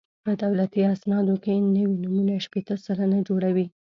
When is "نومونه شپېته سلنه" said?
2.03-3.19